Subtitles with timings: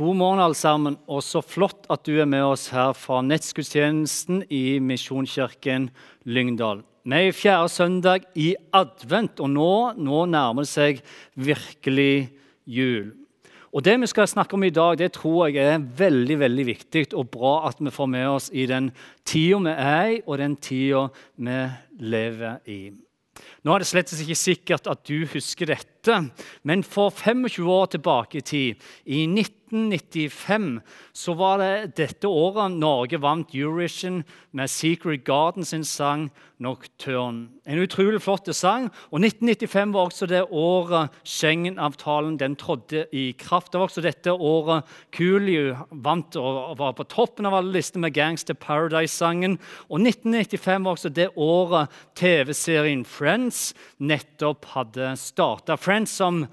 [0.00, 0.94] God morgen, alle sammen.
[1.12, 5.90] Og så flott at du er med oss her fra nettgudstjenesten i Misjonskirken
[6.24, 6.80] Lyngdal.
[7.04, 11.02] Vi er i fjerde søndag i advent, og nå, nå nærmer det seg
[11.36, 12.30] virkelig
[12.64, 13.10] jul.
[13.76, 17.04] Og Det vi skal snakke om i dag, det tror jeg er veldig veldig viktig
[17.12, 18.88] og bra at vi får med oss i den
[19.28, 21.60] tida vi er i, og den tida vi
[22.00, 22.80] lever i.
[23.60, 26.16] Nå er det slett ikke sikkert at du husker dette,
[26.64, 30.78] men for 25 år tilbake i tid, i 1995
[31.12, 34.22] så var det dette året Norge vant Eurovision
[34.56, 37.48] med Secret Garden sin sang 'Nocturne'.
[37.66, 38.90] En utrolig flott sang.
[39.10, 43.72] Og 1995 var også det året Schengen-avtalen trådte i kraft.
[43.72, 48.12] Det var også dette året Kuliu vant og var på toppen av alle listene med
[48.12, 49.58] 'Gangster Paradise'-sangen.
[49.88, 53.49] Og 1995 var også det året TV-serien Friends
[53.98, 55.76] nettopp hadde starta.
[55.80, 56.44] Friends som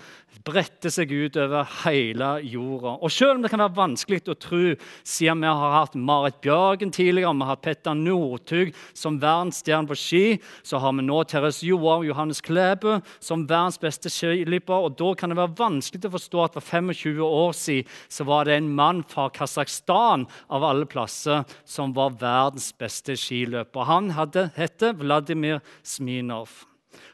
[0.48, 2.96] bredte seg ut over hele jorda.
[3.04, 4.76] Og Selv om det kan være vanskelig å tro,
[5.08, 9.98] siden vi har hatt Marit Bjørgen tidligere, vi har hatt Petter Northug som verdensstjerne på
[9.98, 10.24] ski,
[10.64, 14.88] så har vi nå Therese Joar og Johannes Klæbø som verdens beste skiløper.
[14.88, 18.48] Og da kan det være vanskelig å forstå at for 25 år siden så var
[18.48, 23.90] det en mann fra Kasakhstan av alle plasser som var verdens beste skiløper.
[23.90, 26.64] Han hadde hette Vladimir Sminov.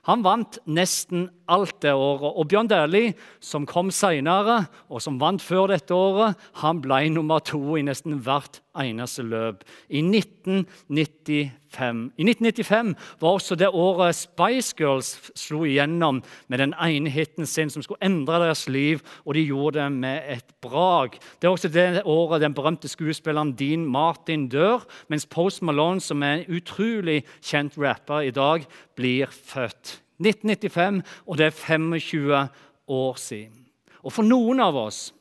[0.10, 2.28] Han vant nesten alt det året.
[2.36, 7.40] Og Bjørn Dæhlie, som kom senere, og som vant før dette året, han ble nummer
[7.40, 9.64] to i nesten hvert eneste løp.
[9.88, 11.54] I 1995.
[11.74, 17.70] I 1995 var også det året Spice Girls slo igjennom med den ene hiten sin
[17.70, 21.18] som skulle endre deres liv, og de gjorde det med et brag.
[21.42, 26.24] Det er også det året den berømte skuespilleren Dean Martin dør, mens Post Malone, som
[26.24, 30.00] er en utrolig kjent rapper i dag, blir født.
[30.24, 32.48] 1995, og det er 25
[32.88, 33.66] år siden.
[34.04, 35.14] Og for noen av oss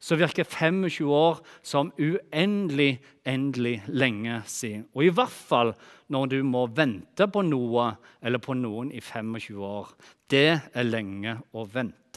[0.00, 4.86] så virker 25 år som uendelig, endelig lenge siden.
[4.94, 5.74] Og i hvert fall
[6.08, 7.90] når du må vente på noe
[8.22, 9.90] eller på noen i 25 år.
[10.30, 12.07] Det er lenge å vente.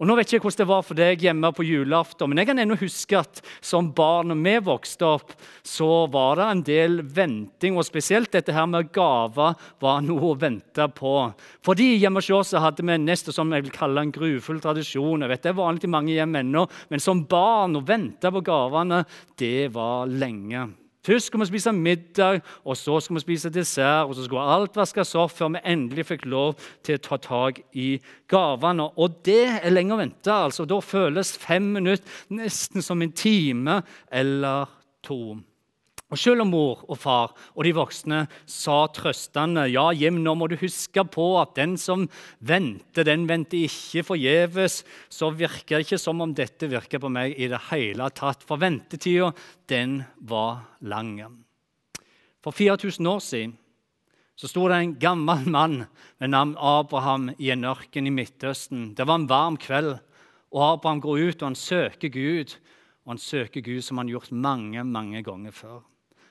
[0.00, 2.50] Og nå vet jeg ikke hvordan det var for deg hjemme på julaften, men jeg
[2.50, 5.32] kan ennå huske at som barn når vi vokste opp,
[5.66, 7.78] så var det en del venting.
[7.78, 11.14] Og spesielt dette her med gaver var noe å vente på.
[11.64, 15.24] Fordi hjemme hos oss hadde vi nesten som jeg vil kalle en grufull tradisjon.
[15.24, 18.44] Jeg vet Det er vanlig i mange hjem ennå, men som barn å vente på
[18.44, 19.04] gavene,
[19.40, 20.68] det var lenge.
[21.06, 24.06] Først skulle vi spise middag, og så skulle vi spise dessert.
[24.06, 27.62] Og så skulle alt vaskes opp før vi endelig fikk lov til å ta tak
[27.72, 27.94] i
[28.28, 28.90] gavene.
[29.00, 30.32] Og det er lenge å vente.
[30.32, 30.68] altså.
[30.68, 32.04] Da føles fem minutter
[32.36, 33.80] nesten som en time
[34.12, 34.68] eller
[35.02, 35.38] to.
[36.10, 40.48] Og Selv om mor og far og de voksne sa trøstende ja, Jim, nå må
[40.50, 42.08] du huske på at den som
[42.42, 47.36] venter, den venter ikke forgjeves, så virker det ikke som om dette virker på meg
[47.38, 48.42] i det hele tatt.
[48.42, 49.30] For ventetida,
[49.70, 51.20] den var lang.
[52.42, 53.54] For 4000 år siden
[54.40, 55.82] så sto det en gammel mann
[56.18, 58.94] ved navn Abraham i en ørken i Midtøsten.
[58.96, 59.98] Det var en varm kveld,
[60.50, 62.56] og Abraham går ut og han søker Gud.
[63.04, 65.80] Og han søker Gud som han har gjort mange, mange ganger før.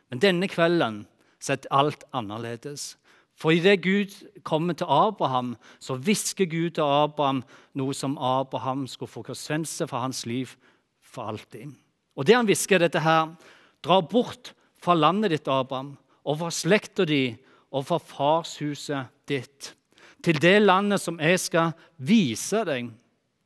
[0.09, 1.03] Men denne kvelden
[1.49, 2.95] er alt annerledes.
[3.39, 7.43] For idet Gud kommer til Abraham, så hvisker Gud til Abraham
[7.79, 10.51] noe som Abraham skulle få konsekvenser for hans liv
[10.99, 11.71] for alltid.
[12.19, 13.31] Og det han hvisker, dette her
[13.79, 15.93] Dra bort fra landet ditt, Abraham,
[16.27, 17.29] og fra slekta di
[17.71, 19.73] og fra farshuset ditt,
[20.19, 22.89] til det landet som jeg skal vise deg.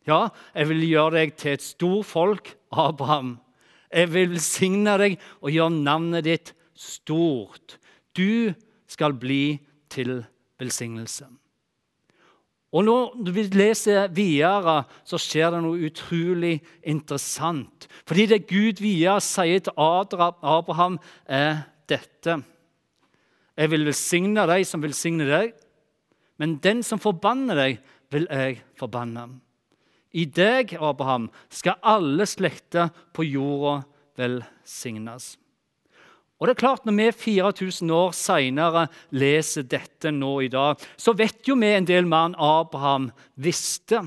[0.09, 3.35] Ja, jeg vil gjøre deg til et stort folk, Abraham.
[3.93, 7.77] Jeg vil velsigne deg og gjøre navnet ditt stort.
[8.17, 8.53] Du
[8.89, 9.59] skal bli
[9.93, 10.23] til
[10.59, 11.29] velsignelse.
[12.73, 17.85] Og Når vi leser videre, så skjer det noe utrolig interessant.
[18.09, 20.97] Fordi det Gud videre sier til Abraham,
[21.29, 22.39] er dette.
[23.53, 25.53] Jeg vil velsigne deg som velsigner deg,
[26.41, 27.77] men den som forbanner deg,
[28.09, 29.27] vil jeg forbanne.
[30.13, 33.81] I deg, Abraham, skal alle slekter på jorda
[34.19, 35.33] velsignes.
[36.39, 41.13] Og det er klart, Når vi 4000 år seinere leser dette nå i dag, så
[41.13, 44.01] vet jo vi en del mer enn Abraham visste.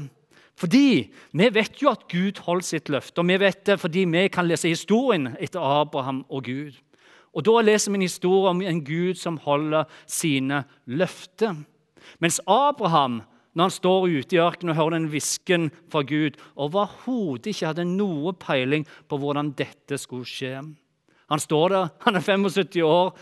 [0.57, 4.29] Fordi vi vet jo at Gud holdt sitt løfte, og vi vet det fordi vi
[4.29, 6.77] kan lese historien etter Abraham og Gud.
[7.35, 11.57] Og Da leser vi en historie om en Gud som holder sine løfter.
[12.21, 13.23] Mens Abraham
[13.57, 17.87] når han står ute i ørkenen og hører den hvisken fra Gud, overhodet ikke hadde
[17.89, 20.61] noe peiling på hvordan dette skulle skje.
[21.33, 23.15] Han står der, han er 75 år,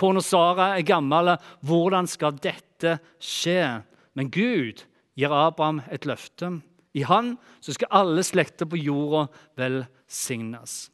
[0.00, 1.34] kona Sara er gammel.
[1.60, 3.82] Hvordan skal dette skje?
[4.16, 4.86] Men Gud
[5.16, 6.56] gir Abraham et løfte.
[6.96, 9.26] I han så skal alle slekter på jorda
[9.60, 10.86] velsignes.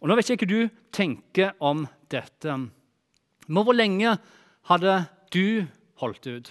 [0.00, 2.56] Og Nå vet jeg ikke hva du tenker om dette.
[3.48, 4.16] Men hvor lenge
[4.70, 4.96] hadde
[5.32, 5.66] du
[6.00, 6.50] holdt ut?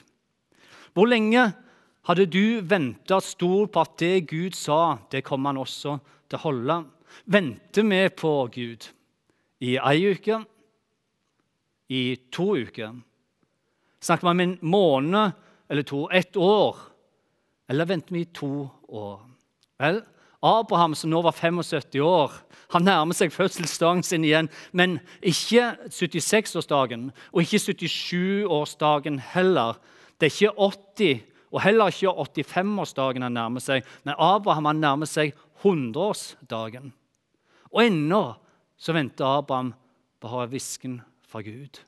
[0.93, 1.49] Hvor lenge
[2.07, 5.97] hadde du venta stort på at det Gud sa, det kom han også
[6.27, 6.79] til å holde?
[7.31, 8.89] Venter vi på Gud
[9.63, 10.41] i ei uke?
[11.93, 12.03] I
[12.33, 12.95] to uker?
[14.03, 15.37] Snakker vi om en måned
[15.69, 16.07] eller to?
[16.11, 16.79] Ett år?
[17.69, 19.21] Eller venter vi i to år?
[19.79, 20.01] Vel,
[20.43, 22.33] Abraham, som nå var 75 år,
[22.73, 24.49] han nærmer seg fødselsdagen sin igjen.
[24.75, 29.79] Men ikke 76-årsdagen, og ikke 77-årsdagen heller.
[30.19, 31.21] Det er ikke 80
[31.53, 33.85] og heller ikke 85-årsdagen han nærmer seg.
[34.03, 36.89] Men Abraham han nærmer seg 100-årsdagen.
[37.73, 38.23] Og ennå
[38.77, 39.73] så venter Abraham
[40.21, 40.97] på høre hvisken
[41.29, 41.83] fra Gud.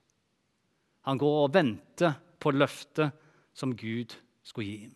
[1.10, 3.14] Han går og venter på løftet
[3.58, 4.14] som Gud
[4.46, 4.90] skulle gi.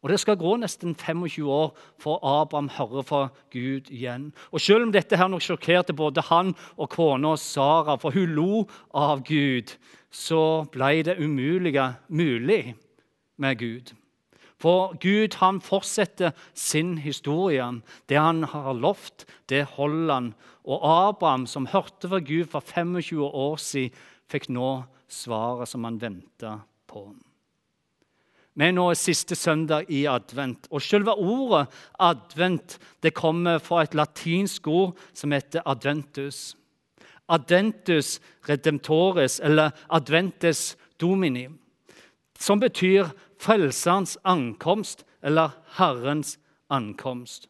[0.00, 4.32] Og Det skal gå nesten 25 år for Abraham hører fra Gud igjen.
[4.50, 8.66] Og Selv om dette her nok sjokkerte både han og kona Sara, for hun lo
[8.94, 9.76] av Gud,
[10.10, 12.74] så ble det umulige mulig
[13.40, 13.92] med Gud.
[14.60, 17.64] For Gud han fortsetter sin historie.
[18.08, 20.34] Det han har lovt, det holder han.
[20.68, 23.96] Og Abraham, som hørte fra Gud for 25 år siden,
[24.30, 27.08] fikk nå svaret som han venta på.
[28.54, 30.68] Vi er nå siste søndag i advent.
[30.70, 31.66] og Selve ordet
[31.98, 36.56] advent det kommer fra et latinsk ord som heter adventus.
[37.30, 41.46] Adventus redemptoris, eller adventes domini,
[42.38, 43.08] som betyr
[43.40, 46.36] Frelserens ankomst eller Herrens
[46.68, 47.48] ankomst.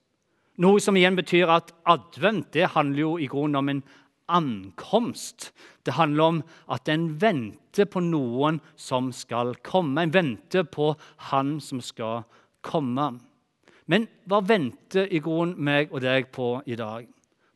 [0.61, 3.83] Noe som igjen betyr at advent det handler jo i grunnen om en
[4.31, 5.51] ankomst.
[5.83, 10.05] Det handler om at en venter på noen som skal komme.
[10.05, 10.93] En venter på
[11.31, 12.23] han som skal
[12.63, 13.13] komme.
[13.91, 17.09] Men hva venter i grunnen meg og deg på i dag?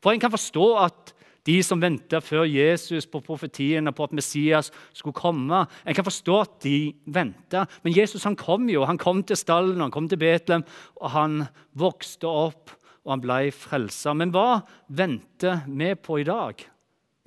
[0.02, 1.13] For en kan forstå at
[1.44, 5.64] de som venta før Jesus på profetiene på at Messias skulle komme.
[5.84, 8.86] En kan forstå at de venta, men Jesus han kom jo.
[8.88, 10.64] Han kom til stallen, han kom til Betlehem,
[11.00, 11.44] og han
[11.76, 12.72] vokste opp,
[13.04, 14.14] og han ble frelsa.
[14.16, 16.64] Men hva venter vi på i dag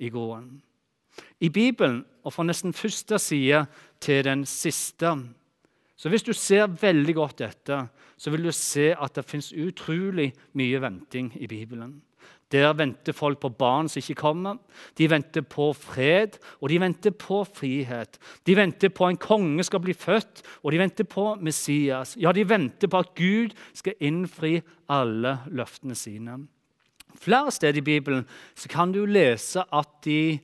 [0.02, 0.56] i gården?
[1.42, 3.66] I Bibelen, og fra nesten første side
[4.02, 5.16] til den siste
[5.98, 10.30] så Hvis du ser veldig godt etter, så vil du se at det fins utrolig
[10.54, 11.96] mye venting i Bibelen.
[12.52, 14.56] Der venter folk på barn som ikke kommer.
[14.96, 18.16] De venter på fred, og de venter på frihet.
[18.46, 22.16] De venter på en konge skal bli født, og de venter på Messias.
[22.16, 26.38] Ja, de venter på at Gud skal innfri alle løftene sine.
[27.20, 28.24] Flere steder i Bibelen
[28.70, 30.38] kan du lese at de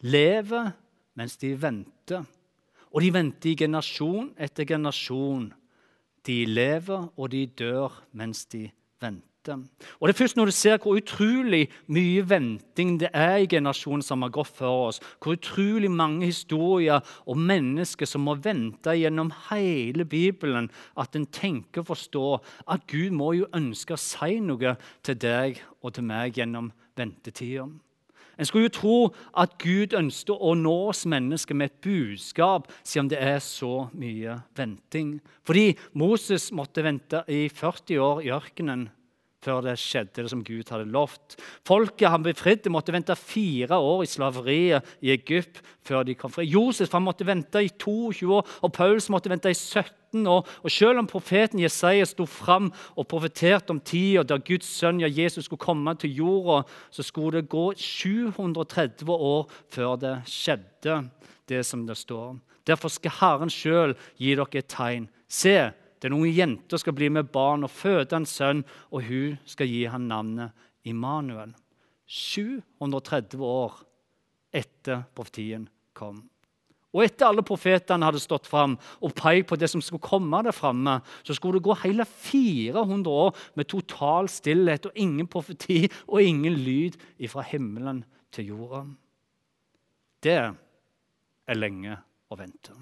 [0.00, 0.72] lever
[1.14, 2.24] mens de venter.
[2.94, 5.50] Og de venter i generasjon etter generasjon.
[6.24, 8.70] De lever, og de dør mens de
[9.02, 9.68] venter vente.
[10.00, 14.02] Og Det er først når du ser hvor utrolig mye venting det er i generasjonen
[14.02, 19.32] som har gått før oss, hvor utrolig mange historier og mennesker som må vente gjennom
[19.50, 24.76] hele Bibelen, at en tenker og forstår at Gud må jo ønske å si noe
[25.02, 27.68] til deg og til meg gjennom ventetida.
[28.34, 33.08] En skulle jo tro at Gud ønsket å nå oss mennesker med et budskap, siden
[33.12, 35.20] det er så mye venting.
[35.46, 38.88] Fordi Moses måtte vente i 40 år i ørkenen
[39.44, 41.36] før det skjedde det som Gud hadde lovt.
[41.66, 46.46] Folket han befridde, måtte vente fire år i slaveriet i Egypt før de kom fri.
[46.48, 50.48] Josef han måtte vente i 22 år, og Paulus måtte vente i 17 år.
[50.64, 55.10] Og Selv om profeten Jesaja sto fram og profeterte om tida da Guds sønn ja,
[55.10, 61.02] Jesus skulle komme til jorda, så skulle det gå 730 år før det skjedde,
[61.48, 62.36] det som det står.
[62.64, 65.08] Derfor skal Herren sjøl gi dere et tegn.
[65.28, 68.60] Se, den noen jenter skal bli med barn og føde en sønn,
[68.92, 70.52] og hun skal gi ham navnet
[70.84, 71.54] Immanuel.
[72.04, 73.78] 730 år
[74.52, 75.64] etter profetien
[75.96, 76.20] kom.
[76.94, 80.54] Og etter alle profetene hadde stått fram og pekt på det som skulle komme der
[80.54, 86.22] framme, så skulle det gå hele 400 år med total stillhet og ingen profeti og
[86.22, 87.00] ingen lyd
[87.32, 88.84] fra himmelen til jorda.
[90.22, 91.96] Det er lenge
[92.30, 92.76] å vente.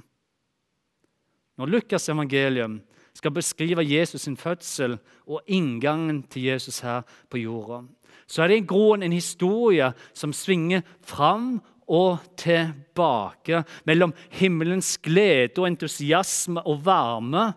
[1.56, 2.80] Når Lukas' evangelium
[3.14, 7.82] skal beskrive Jesus' sin fødsel og inngangen til Jesus her på jorda,
[8.26, 15.58] så er det i grunnen en historie som svinger fram og tilbake mellom himmelens glede
[15.58, 17.52] og entusiasme og varme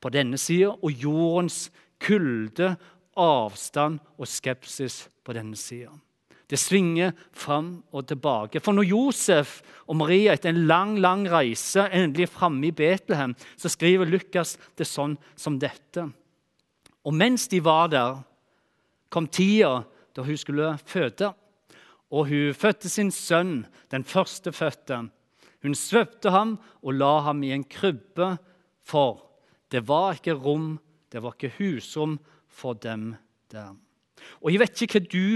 [0.00, 1.70] på denne sida og jordens
[2.02, 2.74] kulde,
[3.16, 5.92] avstand og skepsis på denne sida.
[6.46, 8.60] Det svinger fram og tilbake.
[8.62, 9.56] For når Josef
[9.90, 14.54] og Maria etter en lang lang reise endelig er framme i Betlehem, så skriver Lukas
[14.78, 16.06] det sånn som dette.
[17.06, 18.22] Og mens de var der,
[19.10, 19.84] kom tida
[20.14, 21.32] da hun skulle føde.
[22.14, 25.02] Og hun fødte sin sønn, den førstefødte.
[25.66, 28.36] Hun svøpte ham og la ham i en krybbe,
[28.86, 29.24] for
[29.74, 30.76] det var ikke rom,
[31.10, 33.16] det var ikke husrom for dem
[33.50, 33.74] der.
[34.42, 35.26] Og Jeg vet ikke hva du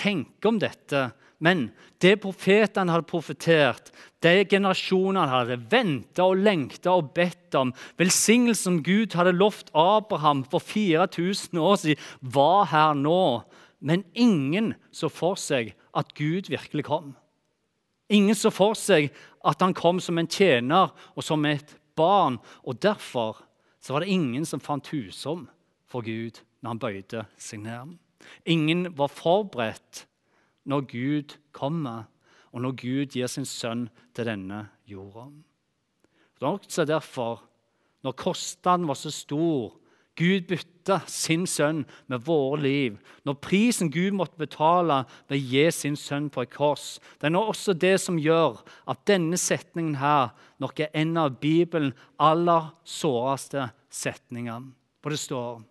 [0.00, 1.68] tenker om dette, men
[2.04, 3.88] det profetene hadde profetert,
[4.20, 10.60] det generasjonene hadde venta og lengta og bedt om, velsignelsen Gud hadde lovt Abraham for
[10.60, 13.22] 4000 år siden, var her nå.
[13.80, 17.14] Men ingen så for seg at Gud virkelig kom.
[18.12, 19.08] Ingen så for seg
[19.46, 22.36] at han kom som en tjener og som et barn.
[22.66, 23.40] Og derfor
[23.88, 25.46] var det ingen som fant husom
[25.88, 27.96] for Gud når han bøyde seg ned.
[28.46, 30.06] Ingen var forberedt
[30.68, 32.08] når Gud kommer,
[32.52, 35.28] og når Gud gir sin sønn til denne jorda.
[36.38, 37.42] Det er også derfor,
[38.02, 39.76] når kostnaden var så stor,
[40.20, 42.96] Gud bytta sin sønn med våre liv.
[43.24, 46.98] Når prisen Gud måtte betale ved å gi sin sønn på et kors.
[47.20, 48.60] Det er også det som gjør
[48.90, 54.68] at denne setningen her nok er en av Bibelens aller såreste setninger.
[55.00, 55.62] For det står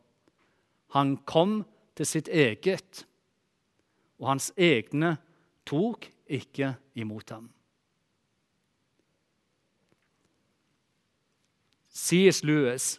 [0.97, 1.59] Han kom
[1.99, 3.03] til sitt eget,
[4.19, 5.17] og hans egne
[5.67, 7.49] tok ikke imot ham.
[11.99, 12.45] C.S.
[12.47, 12.93] Lewis,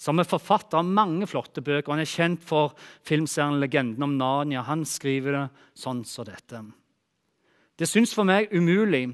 [0.00, 2.72] som er forfatter av mange flotte bøker, han er kjent for
[3.04, 6.62] filmserien 'Legenden om Narnia', han skriver det sånn som dette.
[7.76, 9.10] Det syns for meg umulig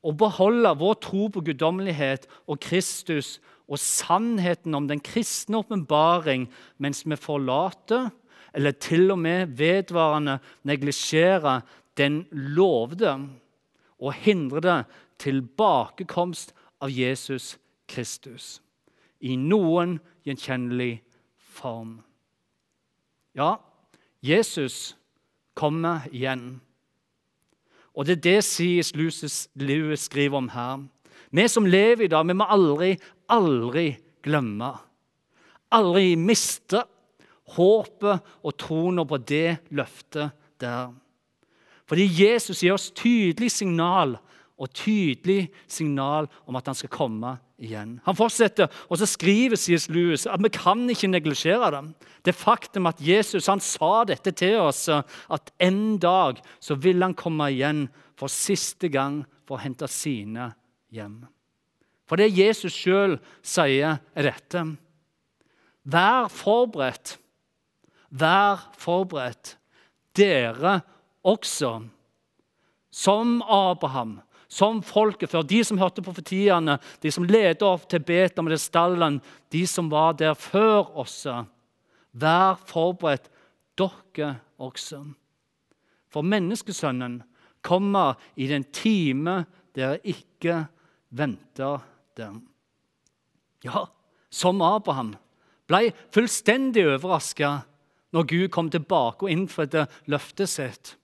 [0.00, 3.36] å beholde vår tro på guddommelighet og Kristus
[3.68, 6.46] og sannheten om den kristne åpenbaring
[6.80, 8.08] mens vi forlater
[8.54, 11.60] eller til og med vedvarende neglisjere
[11.98, 13.14] den lovde
[13.98, 14.78] og hindre det
[15.18, 17.56] tilbakekomst av Jesus
[17.90, 18.58] Kristus
[19.20, 21.00] i noen gjenkjennelig
[21.58, 21.98] form.
[23.34, 23.56] Ja,
[24.22, 24.94] Jesus
[25.58, 26.60] kommer igjen.
[27.98, 28.92] Og det er det C.S.
[29.58, 30.84] Lewis skriver om her.
[31.34, 32.92] Vi som lever i dag, vi må aldri,
[33.28, 33.88] aldri
[34.22, 34.70] glemme.
[35.74, 36.84] Aldri miste
[37.56, 40.90] håpet og troen på det løftet der.
[41.88, 44.18] Fordi Jesus gir oss tydelig signal
[44.58, 47.96] og tydelig signal om at han skal komme igjen.
[48.04, 49.88] Han fortsetter, og så skriver C.S.
[49.90, 52.10] Lewis at vi kan ikke neglisjere det.
[52.26, 57.16] Det faktum at Jesus han sa dette til oss, at en dag så vil han
[57.18, 57.86] komme igjen
[58.18, 60.50] for siste gang for å hente sine
[60.94, 61.22] hjem.
[62.08, 64.64] For det Jesus sjøl sier, er dette.
[65.88, 67.16] Vær forberedt
[68.08, 69.56] Vær forberedt,
[70.16, 70.80] dere
[71.26, 71.82] også.
[72.90, 78.48] Som Abraham, som folket før, de som hørte profetiene, de som ledet opp til Betam
[78.48, 79.20] og stallen,
[79.52, 81.20] de som var der før oss.
[82.16, 83.28] Vær forberedt,
[83.78, 85.04] dere også.
[86.08, 87.20] For menneskesønnen
[87.62, 89.42] kommer i den time
[89.76, 90.64] dere ikke
[91.14, 91.84] venter
[92.18, 92.40] dem.
[93.62, 93.84] Ja,
[94.30, 95.12] som Abraham
[95.68, 97.58] ble fullstendig overraska
[98.12, 100.94] når Gud kom tilbake og innfridde løftet sitt.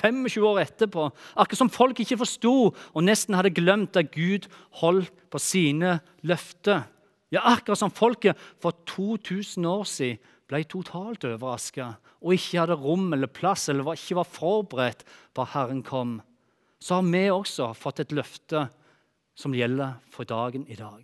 [0.00, 4.48] 25 år etterpå, akkurat som folk ikke forsto og nesten hadde glemt at Gud
[4.80, 6.86] holdt på sine løfter.
[7.32, 13.12] Ja, akkurat som folket for 2000 år siden ble totalt overraska og ikke hadde rom
[13.14, 15.04] eller plass eller ikke var forberedt
[15.34, 16.20] på at Herren kom,
[16.82, 18.66] så har vi også fått et løfte
[19.38, 21.02] som gjelder for dagen i dag.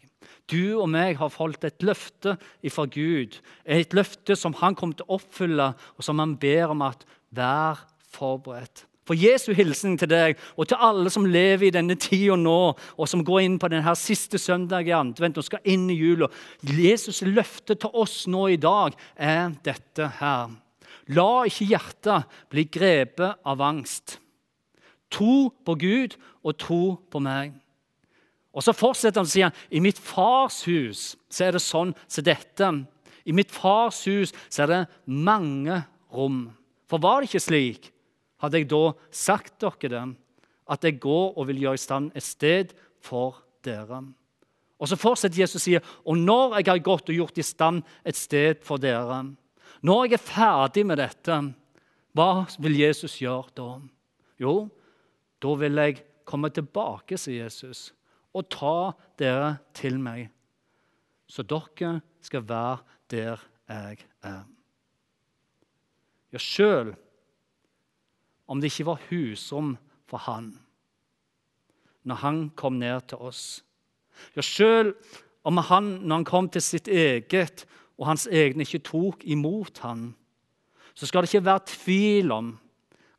[0.50, 2.36] Du og meg har fått et løfte
[2.72, 6.84] fra Gud, et løfte som han kommer til å oppfylle, og som han ber om
[6.86, 7.04] at
[7.34, 8.84] vær forberedt.
[9.08, 13.08] For Jesu hilsen til deg og til alle som lever i denne tida nå, og
[13.08, 16.28] som går inn på denne siste søndag i advent og skal inn i jula
[16.60, 20.52] Jesus' løfte til oss nå i dag er dette her.
[21.16, 24.18] La ikke hjertet bli grepet av angst.
[25.08, 27.56] Tro på Gud og tro på meg.
[28.56, 32.24] Og Så fortsetter han og sier i mitt fars hus så er det sånn som
[32.24, 32.70] dette.
[33.28, 35.82] I mitt fars hus så er det mange
[36.14, 36.46] rom.
[36.88, 37.90] For var det ikke slik,
[38.40, 40.04] hadde jeg da sagt dere det,
[40.68, 42.72] at jeg går og vil gjøre i stand et sted
[43.04, 44.00] for dere.
[44.78, 47.82] Og Så fortsetter Jesus å si, og når jeg har gått og gjort i stand
[48.06, 49.24] et sted for dere,
[49.82, 51.38] når jeg er ferdig med dette,
[52.16, 53.68] hva vil Jesus gjøre da?
[54.40, 54.54] Jo,
[55.42, 57.90] da vil jeg komme tilbake, sier Jesus
[58.38, 58.76] og ta
[59.20, 60.28] dere til meg,
[61.28, 62.78] så dere skal være
[63.10, 64.46] der jeg er.
[66.32, 66.94] Ja, sjøl
[68.48, 69.76] om det ikke var husrom
[70.08, 70.54] for han
[72.08, 73.42] når han kom ned til oss.
[74.36, 74.94] Ja, sjøl
[75.46, 77.66] om han, når han kom til sitt eget
[77.98, 80.12] og hans egne ikke tok imot han,
[80.94, 82.54] så skal det ikke være tvil om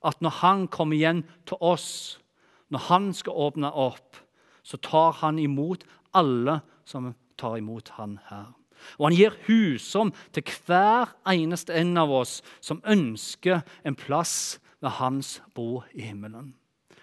[0.05, 2.19] at når han kommer igjen til oss,
[2.71, 4.17] når han skal åpne opp,
[4.69, 5.83] så tar han imot
[6.13, 7.09] alle som
[7.39, 8.51] tar imot han her.
[8.99, 14.95] Og han gir husom til hver eneste en av oss som ønsker en plass ved
[15.01, 16.53] hans bo i himmelen.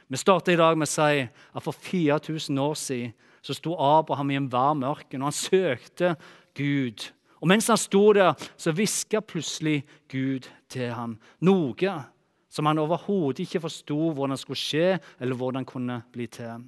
[0.08, 3.14] Vi starter i dag med å si at for 4000 år siden
[3.46, 6.14] så sto Abraham i en varm og han søkte
[6.54, 7.11] Gud.
[7.42, 11.96] Og mens han sto der, så hviska plutselig Gud til ham noe
[12.50, 16.64] som han overhodet ikke forsto hvordan skulle skje, eller hvordan kunne bli til.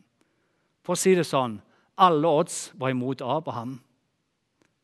[0.88, 1.58] For å si det sånn
[2.00, 3.74] alle odds var imot Abraham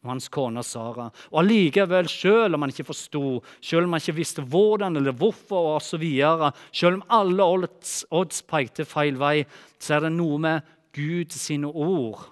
[0.05, 1.07] og hans kone Sara.
[1.33, 5.79] Og allikevel, selv om man ikke forsto, selv om man ikke visste hvordan eller hvorfor,
[5.79, 9.47] og så videre, selv om alle odds, pekte feil vei,
[9.81, 12.27] så er det noe med Guds ord,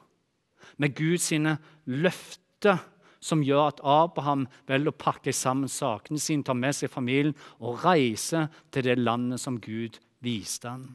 [0.77, 1.57] med Guds sine
[1.89, 2.85] løfter,
[3.23, 7.87] som gjør at Abraham velger å pakke sammen sakene sine, ta med seg familien og
[7.87, 10.91] reise til det landet som Gud viste ham.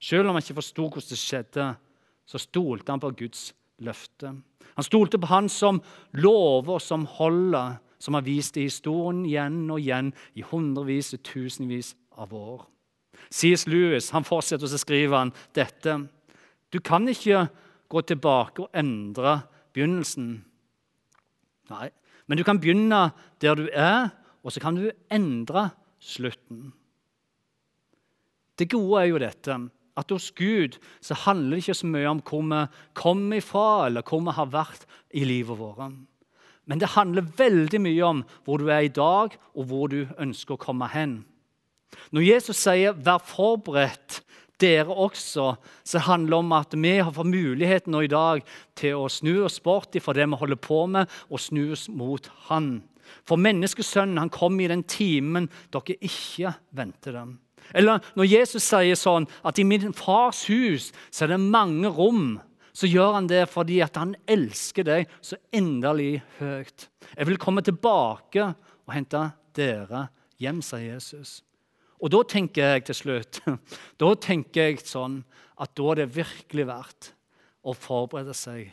[0.00, 1.66] Selv om han ikke forsto hvordan det skjedde,
[2.28, 3.50] så stolte han på Guds
[3.82, 4.34] løfte.
[4.78, 5.80] Han stolte på han som
[6.14, 11.94] lover som holder, som har vist i historien igjen og igjen i hundrevis og tusenvis
[12.14, 12.66] av år.
[13.30, 13.66] C.S.
[13.66, 15.96] Lewis han fortsetter å skrive han dette.
[16.70, 17.48] Du kan ikke
[17.90, 19.40] gå tilbake og endre
[19.74, 20.30] begynnelsen.
[21.72, 21.88] Nei,
[22.28, 23.08] men du kan begynne
[23.42, 24.12] der du er,
[24.44, 26.70] og så kan du endre slutten.
[28.58, 29.58] Det gode er jo dette
[29.98, 32.60] at hos Gud så handler det ikke så mye om hvor vi
[32.94, 35.98] kommer ifra, eller hvor vi har vært i livet vårt.
[36.68, 40.54] Men det handler veldig mye om hvor du er i dag, og hvor du ønsker
[40.54, 41.24] å komme hen.
[42.12, 44.22] Når Jesus sier 'vær forberedt',
[44.60, 48.42] dere også, så handler det om at vi har fått muligheten nå i dag
[48.76, 52.30] til å snu oss bort fra det vi holder på med, og snu oss mot
[52.48, 52.82] Han.
[53.24, 57.38] For menneskesønnen han kom i den timen dere ikke venter dem.
[57.74, 62.38] Eller når Jesus sier sånn at i min fars hus så er det mange rom,
[62.78, 66.88] så gjør han det fordi at han elsker deg så inderlig høyt.
[67.16, 69.24] Jeg vil komme tilbake og hente
[69.56, 70.06] dere
[70.38, 71.40] hjem, sier Jesus.
[71.98, 73.40] Og da tenker jeg til slutt
[74.02, 75.22] da tenker jeg sånn
[75.58, 77.12] at da er det virkelig verdt
[77.66, 78.70] å forberede seg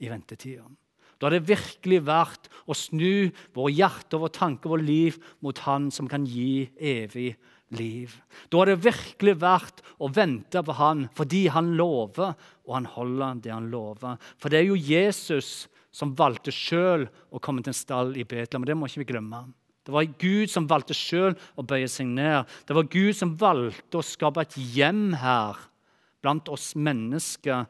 [0.00, 0.64] i ventetida.
[1.20, 5.90] Da er det virkelig verdt å snu våre hjerter, vår tanke, vår liv mot Han
[5.94, 8.14] som kan gi evig liv liv.
[8.50, 12.34] Da er det virkelig verdt å vente på han fordi han lover,
[12.64, 14.18] og han holder det han lover.
[14.38, 18.64] For det er jo Jesus som valgte sjøl å komme til en stall i Betlehem.
[18.64, 19.44] og Det må ikke vi glemme.
[19.84, 22.48] Det var Gud som valgte sjøl å bøye seg ned.
[22.66, 25.60] Det var Gud som valgte å skape et hjem her
[26.24, 27.68] blant oss mennesker.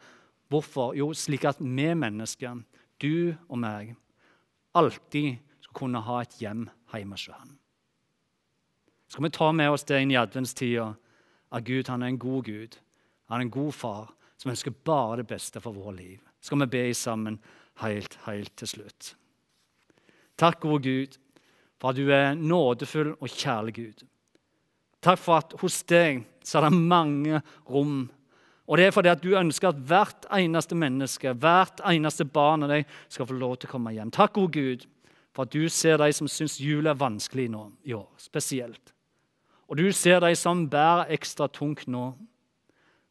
[0.52, 0.94] Hvorfor?
[0.94, 2.62] Jo, slik at vi mennesker,
[3.02, 3.96] du og meg,
[4.78, 7.28] alltid skal kunne ha et hjem hjemme hos
[9.14, 10.88] ham skal vi ta med oss det inn i adventstida
[11.54, 12.78] at Gud han er en god Gud.
[13.30, 16.18] Han er en god far som ønsker bare det beste for vårt liv.
[16.42, 17.38] Skal vi be sammen
[17.78, 19.14] helt, helt til slutt.
[20.36, 21.14] Takk, gode Gud,
[21.78, 24.02] for at du er nådefull og kjærlig Gud.
[25.00, 28.08] Takk for at hos deg så er det mange rom.
[28.66, 32.74] Og det er fordi at du ønsker at hvert eneste menneske, hvert eneste barn av
[32.74, 34.10] deg skal få lov til å komme hjem.
[34.10, 34.88] Takk, gode Gud,
[35.30, 38.93] for at du ser de som syns jul er vanskelig nå i år, spesielt.
[39.74, 42.12] Og du ser de som bærer ekstra tungt nå.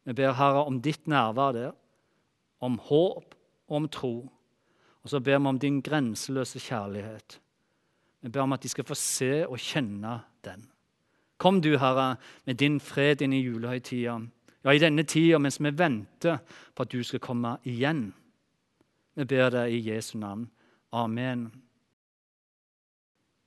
[0.08, 1.72] Vi ber Herre om ditt nærvær der,
[2.64, 3.34] om håp
[3.68, 4.14] og om tro.
[5.02, 7.36] Og så ber vi om din grenseløse kjærlighet.
[8.22, 10.62] Vi ber om at de skal få se og kjenne den.
[11.36, 14.16] Kom du, Herre, med din fred inn i julehøytida.
[14.64, 16.40] Ja, i denne tida mens vi venter
[16.72, 18.14] på at du skal komme igjen.
[19.20, 20.48] Vi ber deg i Jesu navn.
[20.92, 21.50] Amen.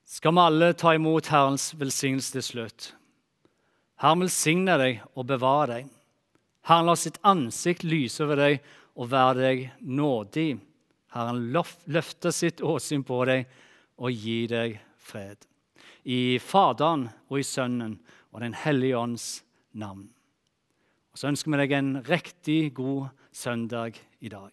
[0.06, 2.94] Skal vi alle ta imot Herrens velsignelse til slutt?
[3.98, 5.88] Herren velsigne deg og bevare deg.
[6.70, 8.60] Herren lar sitt ansikt lyse over deg
[8.98, 10.50] og være deg nådig.
[11.16, 13.48] Herren løfter sitt åsyn på deg
[13.98, 15.40] og gir deg fred.
[16.06, 17.98] I Faderen og i Sønnen
[18.32, 19.28] og Den hellige ånds
[19.74, 20.06] navn.
[21.12, 24.52] Og Så ønsker vi deg en riktig god søndag i dag.